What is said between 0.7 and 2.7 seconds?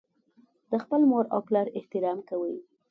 خپل مور او پلار احترام کوي.